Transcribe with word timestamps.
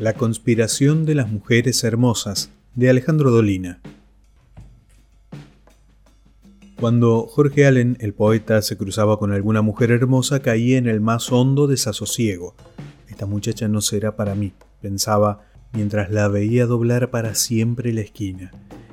La 0.00 0.14
conspiración 0.14 1.06
de 1.06 1.14
las 1.14 1.30
mujeres 1.30 1.84
hermosas 1.84 2.50
de 2.74 2.90
Alejandro 2.90 3.30
Dolina. 3.30 3.78
Cuando 6.80 7.28
Jorge 7.28 7.64
Allen, 7.64 7.96
el 8.00 8.12
poeta, 8.12 8.60
se 8.62 8.76
cruzaba 8.76 9.20
con 9.20 9.30
alguna 9.30 9.62
mujer 9.62 9.92
hermosa, 9.92 10.40
caía 10.40 10.78
en 10.78 10.88
el 10.88 11.00
más 11.00 11.30
hondo 11.30 11.68
desasosiego. 11.68 12.56
Esta 13.08 13.26
muchacha 13.26 13.68
no 13.68 13.80
será 13.80 14.16
para 14.16 14.34
mí, 14.34 14.52
pensaba 14.82 15.46
mientras 15.72 16.10
la 16.10 16.26
veía 16.26 16.66
doblar 16.66 17.10
para 17.10 17.36
siempre 17.36 17.92
la 17.92 18.00
esquina. 18.00 18.50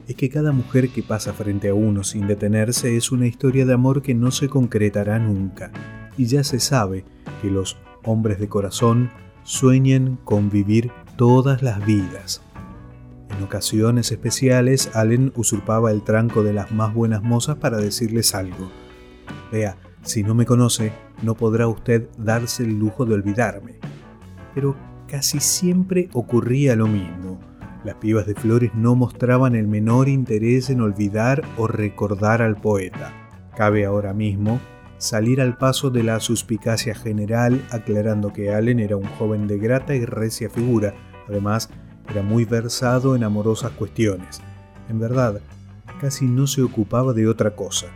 Es 0.08 0.16
que 0.16 0.30
cada 0.30 0.52
mujer 0.52 0.90
que 0.90 1.02
pasa 1.02 1.34
frente 1.34 1.70
a 1.70 1.74
uno 1.74 2.04
sin 2.04 2.28
detenerse 2.28 2.96
es 2.96 3.12
una 3.12 3.26
historia 3.26 3.66
de 3.66 3.74
amor 3.74 4.04
que 4.04 4.14
no 4.14 4.30
se 4.30 4.50
concretará 4.50 5.18
nunca, 5.18 5.72
y 6.16 6.26
ya 6.26 6.44
se 6.44 6.60
sabe 6.60 7.06
que 7.42 7.50
los 7.50 7.76
hombres 8.04 8.40
de 8.40 8.48
corazón 8.48 9.10
sueñan 9.44 10.18
con 10.24 10.50
vivir 10.50 10.92
todas 11.18 11.62
las 11.62 11.86
vidas. 11.86 12.42
En 13.30 13.44
ocasiones 13.44 14.12
especiales, 14.12 14.92
Allen 14.94 15.32
usurpaba 15.36 15.92
el 15.92 16.04
tranco 16.04 16.44
de 16.44 16.54
las 16.54 16.72
más 16.72 16.94
buenas 16.94 17.24
mozas 17.24 17.58
para 17.58 17.78
decirles 17.78 18.36
algo. 18.36 18.70
Vea, 19.52 19.78
si 20.04 20.24
no 20.24 20.36
me 20.36 20.46
conoce, 20.46 20.92
no 21.22 21.36
podrá 21.36 21.68
usted 21.68 22.10
darse 22.18 22.64
el 22.64 22.78
lujo 22.78 23.06
de 23.06 23.14
olvidarme. 23.14 23.76
Pero 24.54 24.76
casi 25.08 25.40
siempre 25.40 26.10
ocurría 26.14 26.76
lo 26.76 26.88
mismo. 26.88 27.40
Las 27.84 27.96
pibas 27.96 28.28
de 28.28 28.36
flores 28.36 28.72
no 28.76 28.96
mostraban 28.96 29.56
el 29.56 29.68
menor 29.68 30.08
interés 30.08 30.70
en 30.70 30.82
olvidar 30.82 31.42
o 31.58 31.68
recordar 31.68 32.42
al 32.42 32.58
poeta. 32.58 33.14
Cabe 33.56 33.86
ahora 33.86 34.14
mismo 34.14 34.60
salir 35.02 35.42
al 35.42 35.58
paso 35.58 35.90
de 35.90 36.04
la 36.04 36.20
suspicacia 36.20 36.94
general, 36.94 37.66
aclarando 37.72 38.32
que 38.32 38.54
Allen 38.54 38.80
era 38.80 38.98
un 38.98 39.08
joven 39.18 39.48
de 39.48 39.58
grata 39.58 39.96
y 39.96 40.06
recia 40.06 40.48
figura, 40.48 40.94
además 41.28 41.70
era 42.08 42.22
muy 42.22 42.46
versado 42.46 43.16
en 43.16 43.24
amorosas 43.24 43.72
cuestiones. 43.72 44.42
En 44.90 45.00
verdad, 45.00 45.42
casi 46.00 46.26
no 46.26 46.46
se 46.46 46.62
ocupaba 46.62 47.14
de 47.14 47.28
otra 47.28 47.56
cosa. 47.56 47.88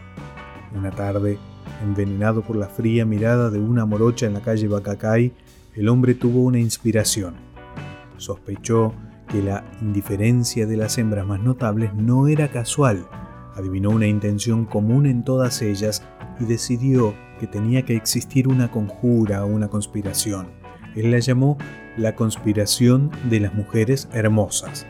Una 0.76 0.90
tarde, 0.90 1.38
envenenado 1.84 2.42
por 2.42 2.56
la 2.56 2.70
fría 2.70 3.06
mirada 3.06 3.52
de 3.52 3.60
una 3.60 3.86
morocha 3.86 4.26
en 4.26 4.34
la 4.34 4.42
calle 4.42 4.68
Bacacay, 4.68 5.32
el 5.76 5.90
hombre 5.90 6.16
tuvo 6.16 6.42
una 6.42 6.58
inspiración. 6.58 7.36
Sospechó 8.18 8.96
que 9.28 9.44
la 9.44 9.64
indiferencia 9.80 10.66
de 10.66 10.78
las 10.78 10.98
hembras 10.98 11.28
más 11.28 11.40
notables 11.40 11.94
no 11.94 12.28
era 12.28 12.48
casual, 12.48 13.06
adivinó 13.56 13.90
una 13.90 14.08
intención 14.08 14.66
común 14.66 15.06
en 15.06 15.24
todas 15.24 15.62
ellas 15.62 16.04
y 16.40 16.46
decidió 16.46 17.14
que 17.40 17.48
tenía 17.48 17.84
que 17.84 17.96
existir 17.96 18.48
una 18.48 18.72
conjura 18.72 19.44
o 19.44 19.48
una 19.48 19.68
conspiración. 19.68 20.48
Él 20.96 21.12
la 21.12 21.20
llamó 21.20 21.58
la 21.98 22.16
conspiración 22.16 23.12
de 23.30 23.40
las 23.40 23.54
mujeres 23.54 24.08
hermosas. 24.14 24.86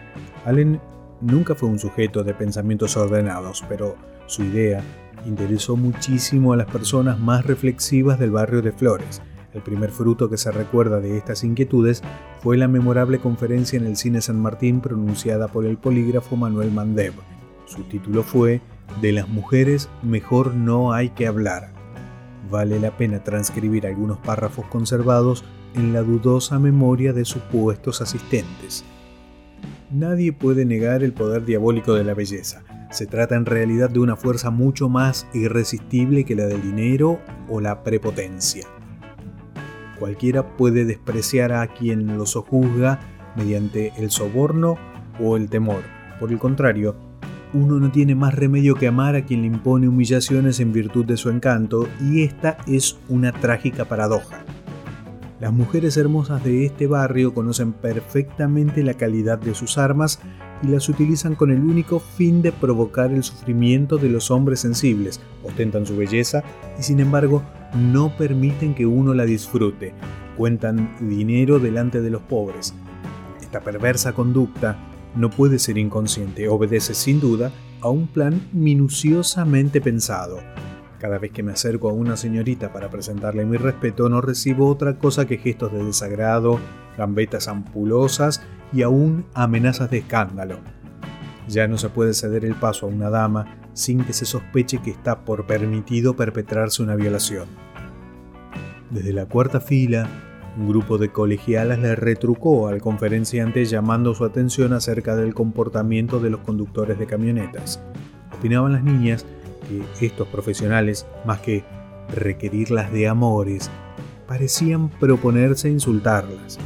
Allen 0.45 0.79
nunca 1.21 1.55
fue 1.55 1.69
un 1.69 1.79
sujeto 1.79 2.23
de 2.23 2.33
pensamientos 2.33 2.97
ordenados, 2.97 3.63
pero 3.67 3.95
su 4.27 4.43
idea 4.43 4.83
interesó 5.25 5.75
muchísimo 5.75 6.53
a 6.53 6.57
las 6.57 6.67
personas 6.67 7.19
más 7.19 7.45
reflexivas 7.45 8.19
del 8.19 8.31
barrio 8.31 8.61
de 8.61 8.71
Flores. 8.71 9.21
El 9.53 9.61
primer 9.61 9.89
fruto 9.89 10.29
que 10.29 10.37
se 10.37 10.51
recuerda 10.51 10.99
de 10.99 11.17
estas 11.17 11.43
inquietudes 11.43 12.03
fue 12.41 12.57
la 12.57 12.67
memorable 12.67 13.19
conferencia 13.19 13.77
en 13.77 13.85
el 13.85 13.95
Cine 13.95 14.21
San 14.21 14.39
Martín 14.39 14.81
pronunciada 14.81 15.47
por 15.47 15.65
el 15.65 15.77
polígrafo 15.77 16.35
Manuel 16.35 16.71
Mandev. 16.71 17.13
Su 17.65 17.83
título 17.83 18.23
fue 18.23 18.61
De 19.01 19.11
las 19.11 19.27
mujeres 19.27 19.89
mejor 20.03 20.53
no 20.53 20.93
hay 20.93 21.09
que 21.09 21.27
hablar. 21.27 21.73
Vale 22.49 22.79
la 22.79 22.95
pena 22.95 23.23
transcribir 23.23 23.87
algunos 23.87 24.19
párrafos 24.19 24.65
conservados 24.67 25.43
en 25.73 25.93
la 25.93 26.01
dudosa 26.01 26.59
memoria 26.59 27.11
de 27.11 27.25
supuestos 27.25 28.01
asistentes. 28.01 28.85
Nadie 29.91 30.31
puede 30.31 30.65
negar 30.65 31.03
el 31.03 31.13
poder 31.13 31.45
diabólico 31.45 31.93
de 31.93 32.03
la 32.03 32.13
belleza. 32.13 32.63
Se 32.91 33.07
trata 33.07 33.35
en 33.35 33.45
realidad 33.45 33.89
de 33.89 33.99
una 33.99 34.15
fuerza 34.15 34.51
mucho 34.51 34.89
más 34.89 35.27
irresistible 35.33 36.23
que 36.23 36.35
la 36.35 36.45
del 36.45 36.61
dinero 36.61 37.19
o 37.49 37.61
la 37.61 37.83
prepotencia. 37.83 38.67
Cualquiera 39.99 40.55
puede 40.55 40.85
despreciar 40.85 41.51
a 41.51 41.67
quien 41.67 42.17
lo 42.17 42.25
sojuzga 42.25 42.99
mediante 43.35 43.93
el 43.97 44.11
soborno 44.11 44.77
o 45.19 45.37
el 45.37 45.49
temor. 45.49 45.81
Por 46.19 46.31
el 46.31 46.39
contrario, 46.39 46.95
uno 47.55 47.79
no 47.79 47.89
tiene 47.89 48.15
más 48.15 48.35
remedio 48.35 48.75
que 48.75 48.87
amar 48.87 49.15
a 49.15 49.23
quien 49.23 49.41
le 49.41 49.47
impone 49.47 49.87
humillaciones 49.87 50.59
en 50.59 50.73
virtud 50.73 51.05
de 51.05 51.15
su 51.15 51.29
encanto, 51.29 51.87
y 52.01 52.23
esta 52.23 52.57
es 52.67 52.97
una 53.07 53.31
trágica 53.31 53.85
paradoja. 53.85 54.43
Las 55.39 55.53
mujeres 55.53 55.95
hermosas 55.95 56.43
de 56.43 56.65
este 56.65 56.85
barrio 56.87 57.33
conocen 57.33 57.71
perfectamente 57.71 58.83
la 58.83 58.95
calidad 58.95 59.37
de 59.37 59.55
sus 59.55 59.77
armas 59.77 60.19
y 60.63 60.67
las 60.67 60.89
utilizan 60.89 61.35
con 61.35 61.49
el 61.49 61.61
único 61.61 61.99
fin 61.99 62.41
de 62.41 62.51
provocar 62.51 63.11
el 63.11 63.23
sufrimiento 63.23 63.97
de 63.97 64.09
los 64.09 64.31
hombres 64.31 64.59
sensibles, 64.59 65.21
ostentan 65.43 65.85
su 65.85 65.95
belleza 65.95 66.43
y 66.77 66.83
sin 66.83 66.99
embargo 66.99 67.41
no 67.73 68.15
permiten 68.17 68.75
que 68.75 68.85
uno 68.85 69.13
la 69.13 69.25
disfrute, 69.25 69.93
cuentan 70.37 70.95
dinero 70.99 71.59
delante 71.59 72.01
de 72.01 72.09
los 72.09 72.21
pobres. 72.21 72.73
Esta 73.41 73.61
perversa 73.61 74.13
conducta 74.13 74.77
no 75.15 75.29
puede 75.29 75.59
ser 75.59 75.77
inconsciente, 75.77 76.47
obedece 76.49 76.93
sin 76.93 77.19
duda 77.19 77.51
a 77.81 77.89
un 77.89 78.07
plan 78.07 78.41
minuciosamente 78.51 79.81
pensado. 79.81 80.39
Cada 80.99 81.19
vez 81.19 81.31
que 81.31 81.43
me 81.43 81.51
acerco 81.51 81.89
a 81.89 81.93
una 81.93 82.17
señorita 82.17 82.73
para 82.73 82.89
presentarle 82.89 83.45
mi 83.45 83.57
respeto 83.57 84.09
no 84.09 84.21
recibo 84.21 84.67
otra 84.67 84.97
cosa 84.97 85.25
que 85.25 85.37
gestos 85.37 85.71
de 85.71 85.83
desagrado, 85.83 86.59
gambetas 86.97 87.47
ampulosas 87.47 88.41
y 88.73 88.81
aún 88.81 89.25
amenazas 89.33 89.91
de 89.91 89.99
escándalo. 89.99 90.59
Ya 91.47 91.67
no 91.67 91.77
se 91.77 91.89
puede 91.89 92.13
ceder 92.13 92.43
el 92.43 92.55
paso 92.55 92.85
a 92.87 92.89
una 92.89 93.09
dama 93.09 93.59
sin 93.73 94.03
que 94.03 94.13
se 94.13 94.25
sospeche 94.25 94.79
que 94.81 94.89
está 94.89 95.25
por 95.25 95.45
permitido 95.45 96.15
perpetrarse 96.15 96.81
una 96.81 96.95
violación. 96.95 97.47
Desde 98.89 99.13
la 99.13 99.25
cuarta 99.25 99.59
fila, 99.59 100.09
un 100.57 100.69
grupo 100.69 100.97
de 100.97 101.09
colegialas 101.09 101.79
le 101.79 101.95
retrucó 101.95 102.67
al 102.67 102.81
conferenciante 102.81 103.65
llamando 103.65 104.15
su 104.15 104.23
atención 104.23 104.73
acerca 104.73 105.15
del 105.15 105.33
comportamiento 105.33 106.19
de 106.19 106.29
los 106.29 106.41
conductores 106.41 106.97
de 106.97 107.05
camionetas. 107.05 107.81
Opinaban 108.37 108.73
las 108.73 108.83
niñas 108.83 109.25
que 109.99 110.05
estos 110.05 110.27
profesionales, 110.27 111.05
más 111.25 111.39
que 111.39 111.63
requerirlas 112.13 112.91
de 112.91 113.07
amores, 113.07 113.69
parecían 114.27 114.89
proponerse 114.89 115.69
insultarlas. 115.69 116.57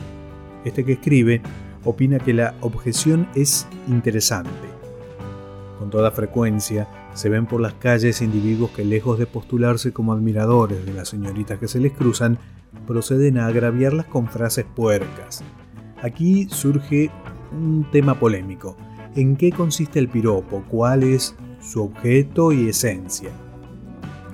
Este 0.65 0.83
que 0.83 0.93
escribe 0.93 1.41
opina 1.83 2.19
que 2.19 2.33
la 2.33 2.55
objeción 2.61 3.27
es 3.35 3.67
interesante. 3.87 4.49
Con 5.79 5.89
toda 5.89 6.11
frecuencia 6.11 6.87
se 7.13 7.29
ven 7.29 7.45
por 7.45 7.61
las 7.61 7.73
calles 7.73 8.21
individuos 8.21 8.71
que 8.71 8.83
lejos 8.83 9.17
de 9.17 9.25
postularse 9.25 9.93
como 9.93 10.13
admiradores 10.13 10.85
de 10.85 10.93
las 10.93 11.09
señoritas 11.09 11.57
que 11.57 11.67
se 11.67 11.79
les 11.79 11.93
cruzan, 11.93 12.37
proceden 12.87 13.37
a 13.37 13.47
agraviarlas 13.47 14.05
con 14.05 14.27
frases 14.27 14.65
puercas. 14.75 15.43
Aquí 16.01 16.47
surge 16.49 17.11
un 17.51 17.85
tema 17.91 18.19
polémico. 18.19 18.77
¿En 19.15 19.35
qué 19.35 19.51
consiste 19.51 19.99
el 19.99 20.07
piropo? 20.07 20.63
¿Cuál 20.69 21.03
es 21.03 21.35
su 21.59 21.83
objeto 21.83 22.51
y 22.51 22.69
esencia? 22.69 23.31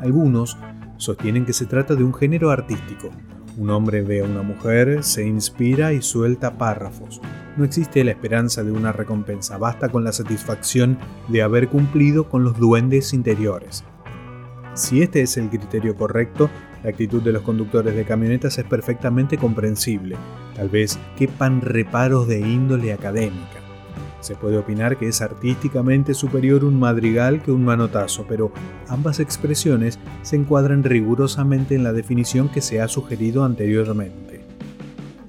Algunos 0.01 0.57
sostienen 0.97 1.45
que 1.45 1.53
se 1.53 1.65
trata 1.65 1.95
de 1.95 2.03
un 2.03 2.13
género 2.13 2.51
artístico. 2.51 3.09
Un 3.57 3.69
hombre 3.69 4.01
ve 4.01 4.21
a 4.21 4.25
una 4.25 4.41
mujer, 4.41 5.03
se 5.03 5.25
inspira 5.25 5.93
y 5.93 6.01
suelta 6.01 6.57
párrafos. 6.57 7.21
No 7.55 7.63
existe 7.63 8.03
la 8.03 8.11
esperanza 8.11 8.63
de 8.63 8.71
una 8.71 8.91
recompensa, 8.91 9.57
basta 9.57 9.87
con 9.87 10.03
la 10.03 10.11
satisfacción 10.11 10.97
de 11.29 11.41
haber 11.41 11.69
cumplido 11.69 12.27
con 12.29 12.43
los 12.43 12.59
duendes 12.59 13.13
interiores. 13.13 13.85
Si 14.73 15.01
este 15.01 15.21
es 15.21 15.37
el 15.37 15.49
criterio 15.49 15.95
correcto, 15.95 16.49
la 16.85 16.91
actitud 16.91 17.23
de 17.23 17.31
los 17.31 17.41
conductores 17.41 17.95
de 17.95 18.05
camionetas 18.05 18.59
es 18.59 18.63
perfectamente 18.63 19.39
comprensible. 19.39 20.15
Tal 20.55 20.69
vez 20.69 20.99
quepan 21.17 21.61
reparos 21.61 22.27
de 22.27 22.41
índole 22.41 22.93
académica. 22.93 23.59
Se 24.19 24.35
puede 24.35 24.59
opinar 24.59 24.95
que 24.95 25.07
es 25.07 25.19
artísticamente 25.19 26.13
superior 26.13 26.63
un 26.63 26.79
madrigal 26.79 27.41
que 27.41 27.51
un 27.51 27.65
manotazo, 27.65 28.27
pero 28.29 28.51
ambas 28.87 29.19
expresiones 29.19 29.97
se 30.21 30.35
encuadran 30.35 30.83
rigurosamente 30.83 31.73
en 31.73 31.83
la 31.83 31.91
definición 31.91 32.49
que 32.49 32.61
se 32.61 32.79
ha 32.79 32.87
sugerido 32.87 33.43
anteriormente. 33.43 34.45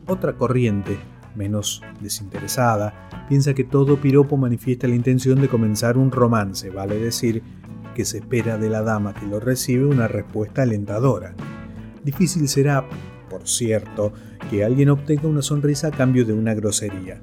Otra 0.07 0.35
corriente, 0.35 0.99
menos 1.35 1.81
desinteresada, 2.03 3.09
piensa 3.31 3.55
que 3.55 3.65
todo 3.65 3.97
piropo 3.97 4.37
manifiesta 4.37 4.89
la 4.89 4.95
intención 4.95 5.41
de 5.41 5.49
comenzar 5.49 5.97
un 5.97 6.11
romance, 6.11 6.69
vale 6.69 6.99
decir, 6.99 7.43
que 7.95 8.05
se 8.05 8.19
espera 8.19 8.59
de 8.59 8.69
la 8.69 8.83
dama 8.83 9.15
que 9.15 9.25
lo 9.25 9.41
recibe 9.41 9.87
una 9.87 10.07
respuesta 10.07 10.61
alentadora. 10.61 11.35
Difícil 12.07 12.47
será, 12.47 12.89
por 13.29 13.49
cierto, 13.49 14.13
que 14.49 14.65
alguien 14.65 14.91
obtenga 14.91 15.27
una 15.27 15.43
sonrisa 15.43 15.89
a 15.89 15.91
cambio 15.91 16.25
de 16.25 16.33
una 16.33 16.55
grosería. 16.55 17.21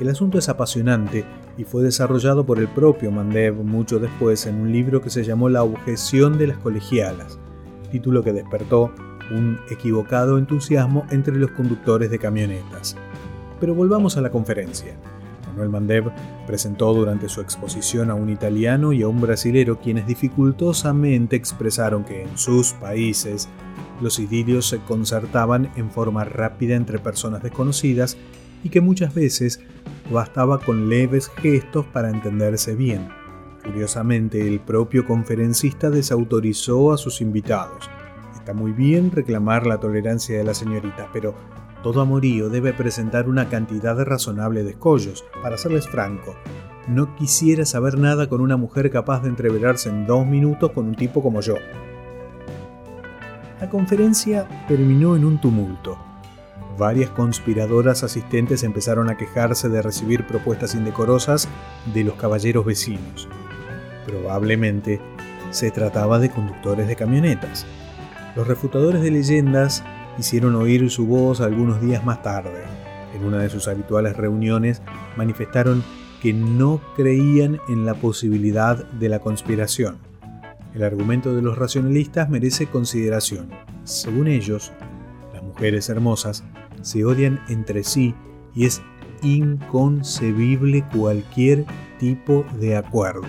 El 0.00 0.08
asunto 0.08 0.38
es 0.38 0.48
apasionante 0.48 1.24
y 1.56 1.62
fue 1.62 1.84
desarrollado 1.84 2.44
por 2.44 2.58
el 2.58 2.66
propio 2.66 3.12
Mandev 3.12 3.54
mucho 3.62 4.00
después 4.00 4.44
en 4.46 4.56
un 4.56 4.72
libro 4.72 5.00
que 5.00 5.08
se 5.08 5.22
llamó 5.22 5.48
La 5.48 5.62
objeción 5.62 6.36
de 6.36 6.48
las 6.48 6.58
colegialas, 6.58 7.38
título 7.92 8.24
que 8.24 8.32
despertó 8.32 8.92
un 9.30 9.60
equivocado 9.70 10.36
entusiasmo 10.36 11.06
entre 11.10 11.36
los 11.36 11.52
conductores 11.52 12.10
de 12.10 12.18
camionetas. 12.18 12.96
Pero 13.60 13.72
volvamos 13.72 14.16
a 14.16 14.20
la 14.20 14.32
conferencia. 14.32 14.96
Manuel 15.46 15.68
Mandev 15.68 16.10
presentó 16.44 16.92
durante 16.92 17.28
su 17.28 17.40
exposición 17.40 18.10
a 18.10 18.16
un 18.16 18.30
italiano 18.30 18.92
y 18.92 19.02
a 19.02 19.08
un 19.08 19.20
brasilero 19.20 19.78
quienes 19.78 20.08
dificultosamente 20.08 21.36
expresaron 21.36 22.02
que 22.02 22.24
en 22.24 22.36
sus 22.36 22.72
países 22.72 23.48
los 24.00 24.18
idilios 24.18 24.66
se 24.66 24.78
concertaban 24.78 25.70
en 25.76 25.90
forma 25.90 26.24
rápida 26.24 26.76
entre 26.76 26.98
personas 26.98 27.42
desconocidas 27.42 28.16
y 28.62 28.68
que 28.68 28.80
muchas 28.80 29.14
veces 29.14 29.60
bastaba 30.10 30.58
con 30.60 30.88
leves 30.88 31.28
gestos 31.28 31.86
para 31.86 32.10
entenderse 32.10 32.74
bien. 32.74 33.08
Curiosamente, 33.64 34.46
el 34.46 34.60
propio 34.60 35.04
conferencista 35.04 35.90
desautorizó 35.90 36.92
a 36.92 36.98
sus 36.98 37.20
invitados. 37.20 37.90
Está 38.34 38.54
muy 38.54 38.72
bien 38.72 39.10
reclamar 39.10 39.66
la 39.66 39.78
tolerancia 39.78 40.38
de 40.38 40.44
la 40.44 40.54
señorita, 40.54 41.10
pero 41.12 41.34
todo 41.82 42.00
amorío 42.00 42.48
debe 42.48 42.72
presentar 42.72 43.28
una 43.28 43.48
cantidad 43.48 43.98
razonable 44.04 44.64
de 44.64 44.70
escollos. 44.70 45.24
Para 45.42 45.58
serles 45.58 45.86
franco, 45.86 46.34
no 46.88 47.14
quisiera 47.16 47.66
saber 47.66 47.98
nada 47.98 48.28
con 48.28 48.40
una 48.40 48.56
mujer 48.56 48.90
capaz 48.90 49.22
de 49.22 49.28
entreverarse 49.28 49.90
en 49.90 50.06
dos 50.06 50.26
minutos 50.26 50.72
con 50.72 50.86
un 50.86 50.94
tipo 50.94 51.22
como 51.22 51.40
yo. 51.40 51.56
La 53.60 53.68
conferencia 53.68 54.46
terminó 54.68 55.16
en 55.16 55.24
un 55.24 55.40
tumulto. 55.40 55.98
Varias 56.78 57.10
conspiradoras 57.10 58.04
asistentes 58.04 58.62
empezaron 58.62 59.10
a 59.10 59.16
quejarse 59.16 59.68
de 59.68 59.82
recibir 59.82 60.24
propuestas 60.28 60.76
indecorosas 60.76 61.48
de 61.92 62.04
los 62.04 62.14
caballeros 62.14 62.64
vecinos. 62.64 63.28
Probablemente 64.06 65.00
se 65.50 65.72
trataba 65.72 66.20
de 66.20 66.30
conductores 66.30 66.86
de 66.86 66.94
camionetas. 66.94 67.66
Los 68.36 68.46
refutadores 68.46 69.02
de 69.02 69.10
leyendas 69.10 69.82
hicieron 70.18 70.54
oír 70.54 70.88
su 70.88 71.08
voz 71.08 71.40
algunos 71.40 71.80
días 71.80 72.04
más 72.04 72.22
tarde. 72.22 72.62
En 73.16 73.24
una 73.24 73.38
de 73.38 73.50
sus 73.50 73.66
habituales 73.66 74.16
reuniones 74.16 74.82
manifestaron 75.16 75.82
que 76.22 76.32
no 76.32 76.80
creían 76.94 77.58
en 77.68 77.86
la 77.86 77.94
posibilidad 77.94 78.84
de 78.84 79.08
la 79.08 79.18
conspiración. 79.18 79.98
El 80.74 80.82
argumento 80.82 81.34
de 81.34 81.42
los 81.42 81.56
racionalistas 81.56 82.28
merece 82.28 82.66
consideración. 82.66 83.50
Según 83.84 84.28
ellos, 84.28 84.72
las 85.32 85.42
mujeres 85.42 85.88
hermosas 85.88 86.44
se 86.82 87.04
odian 87.04 87.40
entre 87.48 87.84
sí 87.84 88.14
y 88.54 88.66
es 88.66 88.82
inconcebible 89.22 90.84
cualquier 90.94 91.64
tipo 91.98 92.44
de 92.60 92.76
acuerdo. 92.76 93.26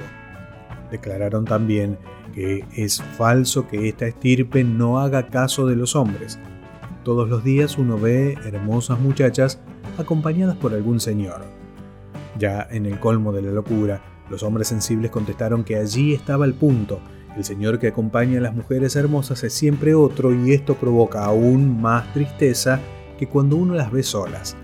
Declararon 0.91 1.45
también 1.45 1.97
que 2.33 2.65
es 2.75 3.01
falso 3.18 3.68
que 3.68 3.89
esta 3.89 4.07
estirpe 4.07 4.63
no 4.63 5.00
haga 5.00 5.27
caso 5.27 5.65
de 5.65 5.75
los 5.75 5.95
hombres. 5.95 6.39
Todos 7.03 7.30
los 7.30 7.44
días 7.44 7.77
uno 7.77 7.97
ve 7.97 8.38
hermosas 8.45 9.00
muchachas 9.00 9.59
acompañadas 9.97 10.56
por 10.57 10.74
algún 10.74 11.00
señor. 11.00 11.41
Ya 12.38 12.68
en 12.69 12.86
el 12.86 13.00
colmo 13.00 13.31
de 13.31 13.41
la 13.41 13.51
locura, 13.51 14.01
los 14.30 14.44
hombres 14.44 14.68
sensibles 14.68 15.12
contestaron 15.12 15.63
que 15.63 15.77
allí 15.77 16.13
estaba 16.13 16.45
el 16.45 16.53
punto. 16.53 17.00
El 17.36 17.44
señor 17.44 17.80
que 17.80 17.88
acompaña 17.88 18.40
a 18.40 18.42
las 18.42 18.56
mujeres 18.56 18.96
hermosas 18.96 19.44
es 19.44 19.54
siempre 19.54 19.94
otro 19.94 20.34
y 20.34 20.54
esto 20.54 20.76
provoca 20.76 21.26
aún 21.26 21.81
más 21.81 22.12
tristeza 22.14 22.80
que 23.18 23.28
cuando 23.28 23.56
uno 23.56 23.76
las 23.76 23.92
ve 23.92 24.04
solas. 24.04 24.58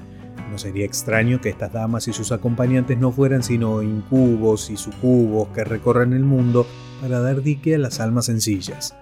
No 0.52 0.58
sería 0.58 0.86
extraño 0.86 1.42
que 1.42 1.50
estas 1.50 1.74
damas 1.74 2.08
y 2.08 2.14
sus 2.14 2.32
acompañantes 2.32 2.98
no 2.98 3.12
fueran 3.12 3.44
sino 3.44 3.82
incubos 3.82 4.70
y 4.70 4.78
sucubos 4.78 5.50
que 5.50 5.64
recorren 5.64 6.14
el 6.14 6.24
mundo 6.24 6.66
para 7.02 7.20
dar 7.20 7.42
dique 7.42 7.76
a 7.76 7.78
las 7.78 8.00
almas 8.00 8.26
sencillas. 8.26 8.96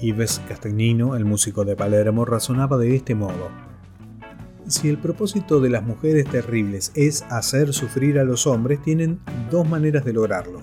Ives 0.00 0.40
Castagnino, 0.48 1.16
el 1.16 1.24
músico 1.24 1.64
de 1.64 1.74
Palermo, 1.74 2.24
razonaba 2.24 2.76
de 2.78 2.94
este 2.94 3.14
modo. 3.14 3.48
Si 4.68 4.88
el 4.88 4.98
propósito 4.98 5.60
de 5.60 5.70
las 5.70 5.82
mujeres 5.82 6.26
terribles 6.26 6.92
es 6.94 7.24
hacer 7.30 7.72
sufrir 7.72 8.18
a 8.18 8.24
los 8.24 8.46
hombres, 8.46 8.82
tienen 8.82 9.20
dos 9.50 9.66
maneras 9.66 10.04
de 10.04 10.12
lograrlo. 10.12 10.60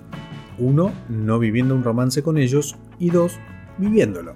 Uno, 0.58 0.94
no 1.10 1.40
viviendo 1.40 1.76
un 1.76 1.84
romance 1.84 2.24
con 2.24 2.38
ellos, 2.38 2.78
y 3.00 3.10
dos, 3.10 3.40
viviéndolo. 3.78 4.36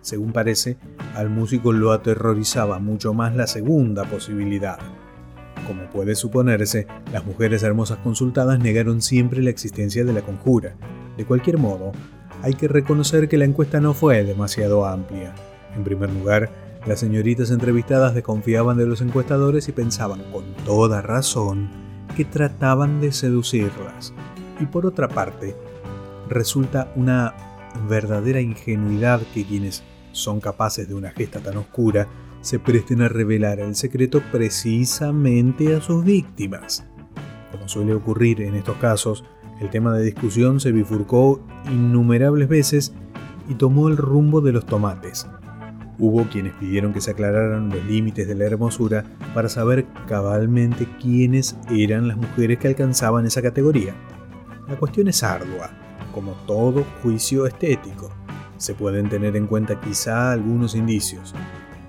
Según 0.00 0.32
parece, 0.32 0.76
al 1.14 1.30
músico 1.30 1.72
lo 1.72 1.92
aterrorizaba 1.92 2.78
mucho 2.78 3.14
más 3.14 3.34
la 3.34 3.46
segunda 3.46 4.04
posibilidad. 4.04 4.78
Como 5.66 5.88
puede 5.90 6.14
suponerse, 6.14 6.86
las 7.12 7.24
mujeres 7.24 7.62
hermosas 7.62 7.98
consultadas 7.98 8.58
negaron 8.58 9.00
siempre 9.00 9.42
la 9.42 9.50
existencia 9.50 10.04
de 10.04 10.12
la 10.12 10.22
conjura. 10.22 10.76
De 11.16 11.24
cualquier 11.24 11.58
modo, 11.58 11.92
hay 12.42 12.54
que 12.54 12.68
reconocer 12.68 13.28
que 13.28 13.38
la 13.38 13.46
encuesta 13.46 13.80
no 13.80 13.94
fue 13.94 14.24
demasiado 14.24 14.84
amplia. 14.84 15.34
En 15.74 15.84
primer 15.84 16.10
lugar, 16.10 16.50
las 16.86 17.00
señoritas 17.00 17.50
entrevistadas 17.50 18.14
desconfiaban 18.14 18.76
de 18.76 18.86
los 18.86 19.00
encuestadores 19.00 19.68
y 19.68 19.72
pensaban 19.72 20.22
con 20.30 20.44
toda 20.66 21.00
razón 21.00 21.70
que 22.14 22.26
trataban 22.26 23.00
de 23.00 23.12
seducirlas. 23.12 24.12
Y 24.60 24.66
por 24.66 24.86
otra 24.86 25.08
parte, 25.08 25.56
resulta 26.28 26.92
una 26.96 27.34
verdadera 27.88 28.40
ingenuidad 28.40 29.20
que 29.32 29.44
quienes 29.44 29.82
son 30.12 30.40
capaces 30.40 30.88
de 30.88 30.94
una 30.94 31.10
gesta 31.10 31.40
tan 31.40 31.56
oscura 31.56 32.06
se 32.40 32.58
presten 32.58 33.02
a 33.02 33.08
revelar 33.08 33.58
el 33.58 33.74
secreto 33.74 34.22
precisamente 34.30 35.74
a 35.74 35.80
sus 35.80 36.04
víctimas. 36.04 36.84
Como 37.50 37.68
suele 37.68 37.94
ocurrir 37.94 38.42
en 38.42 38.54
estos 38.54 38.76
casos, 38.76 39.24
el 39.60 39.70
tema 39.70 39.96
de 39.96 40.04
discusión 40.04 40.60
se 40.60 40.72
bifurcó 40.72 41.40
innumerables 41.70 42.48
veces 42.48 42.92
y 43.48 43.54
tomó 43.54 43.88
el 43.88 43.96
rumbo 43.96 44.40
de 44.40 44.52
los 44.52 44.66
tomates. 44.66 45.26
Hubo 45.98 46.24
quienes 46.24 46.54
pidieron 46.54 46.92
que 46.92 47.00
se 47.00 47.12
aclararan 47.12 47.70
los 47.70 47.84
límites 47.84 48.26
de 48.26 48.34
la 48.34 48.44
hermosura 48.44 49.04
para 49.32 49.48
saber 49.48 49.86
cabalmente 50.08 50.88
quiénes 51.00 51.56
eran 51.70 52.08
las 52.08 52.16
mujeres 52.16 52.58
que 52.58 52.68
alcanzaban 52.68 53.26
esa 53.26 53.42
categoría. 53.42 53.94
La 54.68 54.76
cuestión 54.76 55.08
es 55.08 55.22
ardua, 55.22 55.70
como 56.12 56.32
todo 56.46 56.84
juicio 57.02 57.46
estético 57.46 58.10
se 58.56 58.74
pueden 58.74 59.08
tener 59.08 59.36
en 59.36 59.46
cuenta 59.46 59.80
quizá 59.80 60.32
algunos 60.32 60.74
indicios. 60.74 61.34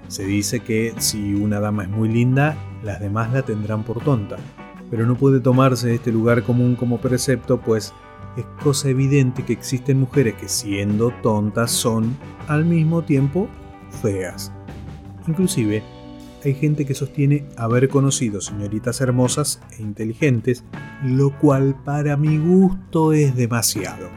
Se 0.07 0.25
dice 0.25 0.60
que 0.60 0.94
si 0.98 1.33
una 1.33 1.60
dama 1.60 1.83
es 1.83 1.89
muy 1.89 2.10
linda, 2.10 2.57
las 2.83 3.00
demás 3.00 3.31
la 3.31 3.44
tendrán 3.44 3.83
por 3.83 4.04
tonta, 4.04 4.36
pero 4.92 5.06
no 5.06 5.16
puede 5.16 5.39
tomarse 5.39 5.95
este 5.95 6.12
lugar 6.12 6.44
común 6.44 6.75
como 6.75 7.00
precepto, 7.00 7.60
pues 7.60 7.94
es 8.38 8.45
cosa 8.62 8.89
evidente 8.89 9.44
que 9.44 9.54
existen 9.54 10.00
mujeres 10.00 10.36
que 10.36 10.50
siendo 10.50 11.12
tontas 11.24 11.72
son 11.72 12.16
al 12.48 12.66
mismo 12.66 13.04
tiempo 13.04 13.48
feas. 14.01 14.51
Inclusive, 15.27 15.81
hay 16.44 16.54
gente 16.54 16.86
que 16.86 16.94
sostiene 16.94 17.48
haber 17.57 17.89
conocido 17.89 18.42
señoritas 18.42 19.01
hermosas 19.01 19.62
e 19.80 19.81
inteligentes, 19.81 20.63
lo 21.04 21.38
cual 21.40 21.75
para 21.84 22.18
mi 22.18 22.38
gusto 22.38 23.14
es 23.14 23.36
demasiado. 23.36 24.10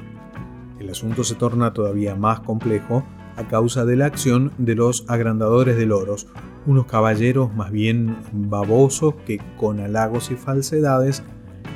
El 0.78 0.90
asunto 0.90 1.24
se 1.24 1.34
torna 1.34 1.72
todavía 1.72 2.14
más 2.14 2.40
complejo 2.40 3.04
a 3.36 3.46
causa 3.46 3.84
de 3.84 3.96
la 3.96 4.06
acción 4.06 4.52
de 4.58 4.74
los 4.74 5.04
agrandadores 5.08 5.76
de 5.76 5.86
loros, 5.86 6.26
unos 6.66 6.86
caballeros 6.86 7.54
más 7.54 7.70
bien 7.70 8.16
babosos 8.32 9.14
que 9.26 9.40
con 9.56 9.80
halagos 9.80 10.30
y 10.30 10.36
falsedades 10.36 11.22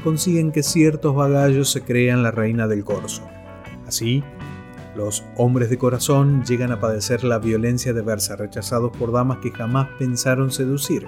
consiguen 0.02 0.50
que 0.50 0.62
ciertos 0.62 1.14
vagallos 1.14 1.70
se 1.70 1.82
crean 1.82 2.22
la 2.22 2.30
reina 2.30 2.66
del 2.66 2.84
corso. 2.84 3.22
Así, 3.86 4.24
los 4.96 5.24
hombres 5.36 5.70
de 5.70 5.78
corazón 5.78 6.44
llegan 6.44 6.72
a 6.72 6.80
padecer 6.80 7.24
la 7.24 7.38
violencia 7.38 7.92
de 7.92 8.02
verse 8.02 8.36
rechazados 8.36 8.94
por 8.96 9.12
damas 9.12 9.38
que 9.38 9.50
jamás 9.50 9.88
pensaron 9.98 10.50
seducir. 10.50 11.06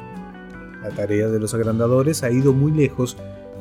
La 0.82 0.90
tarea 0.90 1.28
de 1.28 1.40
los 1.40 1.54
agrandadores 1.54 2.22
ha 2.22 2.30
ido 2.30 2.52
muy 2.52 2.72
lejos 2.72 3.16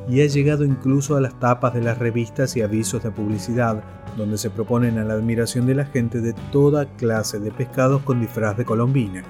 y 0.08 0.22
ha 0.22 0.26
llegado 0.28 0.66
incluso 0.66 1.16
a 1.16 1.22
las 1.22 1.40
tapas 1.40 1.74
de 1.74 1.82
las 1.82 1.98
revistas 1.98 2.56
y 2.58 2.62
avisos 2.62 3.04
de 3.04 3.12
publicidad, 3.12 3.84
donde 4.18 4.38
se 4.38 4.50
proponen 4.50 4.98
a 4.98 5.04
la 5.04 5.14
admiración 5.14 5.66
de 5.66 5.76
la 5.76 5.86
gente 5.86 6.22
de 6.22 6.34
toda 6.52 6.86
clase 6.98 7.40
de 7.40 7.52
pescados 7.52 8.02
con 8.04 8.20
disfraz 8.20 8.58
de 8.58 8.66
colombina. 8.66 9.24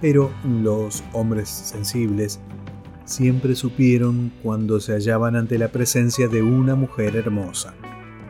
Pero 0.00 0.30
los 0.44 1.02
hombres 1.12 1.48
sensibles 1.48 2.40
siempre 3.04 3.54
supieron 3.54 4.32
cuando 4.42 4.80
se 4.80 4.92
hallaban 4.92 5.36
ante 5.36 5.58
la 5.58 5.68
presencia 5.68 6.28
de 6.28 6.42
una 6.42 6.74
mujer 6.74 7.16
hermosa. 7.16 7.74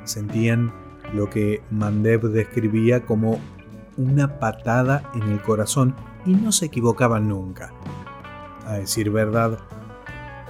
Sentían 0.05 0.73
lo 1.15 1.29
que 1.31 1.63
Mandev 1.71 2.31
describía 2.31 3.05
como 3.05 3.39
una 3.97 4.39
patada 4.39 5.11
en 5.15 5.23
el 5.23 5.43
corazón 5.43 5.95
y 6.25 6.35
no 6.35 6.53
se 6.53 6.67
equivocaban 6.67 7.29
nunca. 7.29 7.73
A 8.67 8.75
decir 8.75 9.11
verdad, 9.11 9.59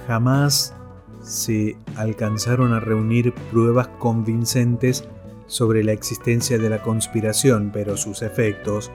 jamás 0.07 0.75
se 1.21 1.77
alcanzaron 1.95 2.73
a 2.73 2.79
reunir 2.79 3.33
pruebas 3.51 3.87
convincentes 3.99 5.07
sobre 5.47 5.83
la 5.83 5.91
existencia 5.91 6.57
de 6.57 6.69
la 6.69 6.81
conspiración, 6.81 7.71
pero 7.73 7.97
sus 7.97 8.21
efectos 8.21 8.91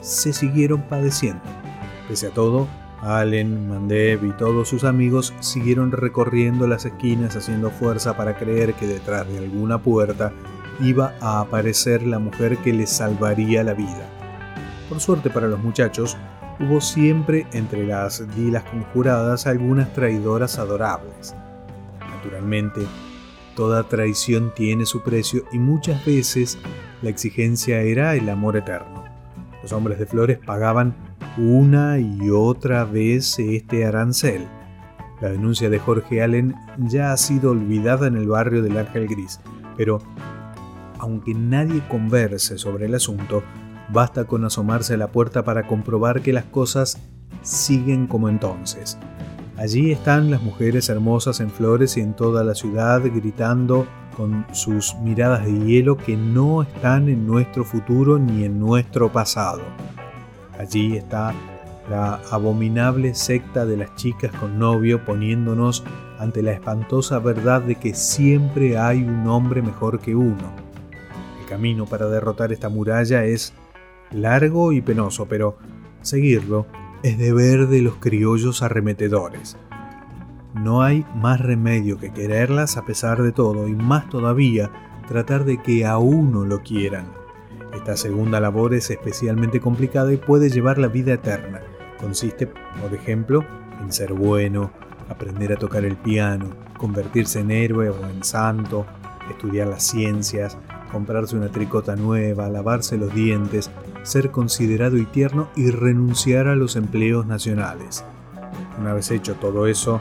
se 0.00 0.32
siguieron 0.32 0.82
padeciendo. 0.82 1.42
Pese 2.08 2.28
a 2.28 2.30
todo, 2.30 2.68
Allen, 3.00 3.68
Mandev 3.68 4.24
y 4.24 4.32
todos 4.32 4.68
sus 4.68 4.84
amigos 4.84 5.34
siguieron 5.40 5.90
recorriendo 5.90 6.66
las 6.66 6.84
esquinas 6.84 7.34
haciendo 7.34 7.70
fuerza 7.70 8.16
para 8.16 8.36
creer 8.36 8.74
que 8.74 8.86
detrás 8.86 9.26
de 9.28 9.38
alguna 9.38 9.82
puerta 9.82 10.32
iba 10.80 11.14
a 11.20 11.40
aparecer 11.40 12.06
la 12.06 12.18
mujer 12.18 12.58
que 12.58 12.72
les 12.72 12.90
salvaría 12.90 13.64
la 13.64 13.74
vida. 13.74 14.08
Por 14.88 15.00
suerte 15.00 15.30
para 15.30 15.48
los 15.48 15.58
muchachos, 15.60 16.16
hubo 16.60 16.80
siempre 16.80 17.46
entre 17.52 17.86
las 17.86 18.24
dilas 18.34 18.64
conjuradas 18.64 19.46
algunas 19.46 19.92
traidoras 19.92 20.58
adorables. 20.58 21.34
Naturalmente, 22.00 22.80
toda 23.56 23.88
traición 23.88 24.52
tiene 24.54 24.86
su 24.86 25.02
precio 25.02 25.44
y 25.52 25.58
muchas 25.58 26.04
veces 26.04 26.58
la 27.02 27.10
exigencia 27.10 27.80
era 27.80 28.14
el 28.14 28.28
amor 28.28 28.56
eterno. 28.56 29.04
Los 29.62 29.72
hombres 29.72 29.98
de 29.98 30.06
flores 30.06 30.38
pagaban 30.38 30.94
una 31.36 31.98
y 31.98 32.30
otra 32.30 32.84
vez 32.84 33.38
este 33.38 33.84
arancel. 33.84 34.46
La 35.20 35.30
denuncia 35.30 35.70
de 35.70 35.78
Jorge 35.78 36.22
Allen 36.22 36.54
ya 36.78 37.12
ha 37.12 37.16
sido 37.16 37.52
olvidada 37.52 38.08
en 38.08 38.16
el 38.16 38.26
barrio 38.26 38.62
del 38.62 38.76
Ángel 38.76 39.06
Gris, 39.06 39.40
pero 39.76 40.00
aunque 40.98 41.34
nadie 41.34 41.82
converse 41.88 42.58
sobre 42.58 42.86
el 42.86 42.94
asunto, 42.94 43.42
basta 43.90 44.24
con 44.24 44.44
asomarse 44.44 44.94
a 44.94 44.98
la 44.98 45.08
puerta 45.08 45.44
para 45.44 45.66
comprobar 45.66 46.22
que 46.22 46.32
las 46.32 46.44
cosas 46.44 46.98
siguen 47.42 48.06
como 48.06 48.28
entonces. 48.28 48.98
Allí 49.56 49.92
están 49.92 50.30
las 50.30 50.42
mujeres 50.42 50.88
hermosas 50.88 51.40
en 51.40 51.50
flores 51.50 51.96
y 51.96 52.00
en 52.00 52.14
toda 52.14 52.42
la 52.42 52.54
ciudad 52.54 53.02
gritando 53.02 53.86
con 54.16 54.46
sus 54.52 54.94
miradas 54.96 55.44
de 55.44 55.58
hielo 55.58 55.96
que 55.96 56.16
no 56.16 56.62
están 56.62 57.08
en 57.08 57.26
nuestro 57.26 57.64
futuro 57.64 58.18
ni 58.18 58.44
en 58.44 58.58
nuestro 58.58 59.12
pasado. 59.12 59.62
Allí 60.58 60.96
está 60.96 61.34
la 61.90 62.20
abominable 62.30 63.14
secta 63.14 63.66
de 63.66 63.76
las 63.76 63.94
chicas 63.96 64.32
con 64.32 64.58
novio 64.58 65.04
poniéndonos 65.04 65.84
ante 66.18 66.42
la 66.42 66.52
espantosa 66.52 67.18
verdad 67.18 67.62
de 67.62 67.74
que 67.74 67.94
siempre 67.94 68.78
hay 68.78 69.02
un 69.02 69.26
hombre 69.26 69.62
mejor 69.62 70.00
que 70.00 70.14
uno. 70.14 70.52
El 71.40 71.46
camino 71.46 71.86
para 71.86 72.06
derrotar 72.06 72.52
esta 72.52 72.68
muralla 72.68 73.24
es 73.24 73.52
largo 74.12 74.72
y 74.72 74.80
penoso, 74.80 75.26
pero 75.26 75.58
seguirlo 76.00 76.66
es 77.02 77.18
deber 77.18 77.68
de 77.68 77.82
los 77.82 77.96
criollos 77.96 78.62
arremetedores. 78.62 79.56
No 80.54 80.82
hay 80.82 81.04
más 81.14 81.40
remedio 81.40 81.98
que 81.98 82.12
quererlas 82.12 82.76
a 82.76 82.84
pesar 82.84 83.22
de 83.22 83.32
todo 83.32 83.68
y 83.68 83.74
más 83.74 84.08
todavía 84.10 84.70
tratar 85.08 85.44
de 85.44 85.60
que 85.62 85.86
a 85.86 85.98
uno 85.98 86.44
lo 86.44 86.62
quieran. 86.62 87.06
Esta 87.74 87.96
segunda 87.96 88.38
labor 88.38 88.74
es 88.74 88.90
especialmente 88.90 89.60
complicada 89.60 90.12
y 90.12 90.18
puede 90.18 90.50
llevar 90.50 90.78
la 90.78 90.88
vida 90.88 91.14
eterna. 91.14 91.60
Consiste, 91.98 92.46
por 92.46 92.94
ejemplo, 92.94 93.44
en 93.80 93.92
ser 93.92 94.12
bueno, 94.12 94.70
aprender 95.08 95.52
a 95.52 95.56
tocar 95.56 95.84
el 95.84 95.96
piano, 95.96 96.50
convertirse 96.76 97.40
en 97.40 97.50
héroe 97.50 97.88
o 97.88 98.08
en 98.08 98.22
santo, 98.22 98.86
estudiar 99.30 99.68
las 99.68 99.84
ciencias, 99.84 100.58
comprarse 100.90 101.36
una 101.36 101.48
tricota 101.48 101.96
nueva, 101.96 102.48
lavarse 102.48 102.98
los 102.98 103.14
dientes, 103.14 103.70
ser 104.02 104.30
considerado 104.30 104.96
y 104.96 105.04
tierno 105.06 105.48
y 105.56 105.70
renunciar 105.70 106.48
a 106.48 106.56
los 106.56 106.76
empleos 106.76 107.26
nacionales. 107.26 108.04
Una 108.78 108.92
vez 108.92 109.10
hecho 109.10 109.34
todo 109.34 109.66
eso, 109.66 110.00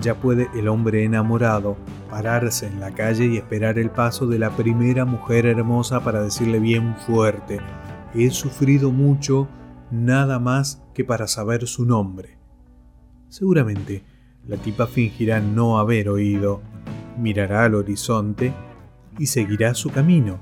ya 0.00 0.14
puede 0.14 0.48
el 0.54 0.68
hombre 0.68 1.04
enamorado 1.04 1.76
pararse 2.10 2.66
en 2.66 2.80
la 2.80 2.92
calle 2.92 3.26
y 3.26 3.36
esperar 3.36 3.78
el 3.78 3.90
paso 3.90 4.26
de 4.26 4.38
la 4.38 4.50
primera 4.50 5.04
mujer 5.04 5.46
hermosa 5.46 6.00
para 6.00 6.22
decirle 6.22 6.58
bien 6.60 6.96
fuerte, 7.06 7.60
he 8.14 8.30
sufrido 8.30 8.90
mucho 8.90 9.48
nada 9.90 10.38
más 10.38 10.82
que 10.94 11.04
para 11.04 11.26
saber 11.26 11.66
su 11.66 11.84
nombre. 11.84 12.38
Seguramente 13.28 14.04
la 14.46 14.56
tipa 14.56 14.86
fingirá 14.86 15.40
no 15.40 15.78
haber 15.78 16.08
oído, 16.08 16.62
mirará 17.18 17.64
al 17.64 17.74
horizonte 17.74 18.52
y 19.18 19.26
seguirá 19.26 19.74
su 19.74 19.90
camino, 19.90 20.38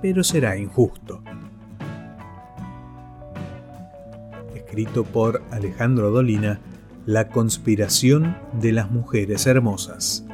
pero 0.00 0.22
será 0.22 0.56
injusto. 0.56 1.22
Escrito 4.74 5.04
por 5.04 5.40
Alejandro 5.52 6.10
Dolina, 6.10 6.58
La 7.06 7.28
conspiración 7.28 8.36
de 8.60 8.72
las 8.72 8.90
mujeres 8.90 9.46
hermosas. 9.46 10.26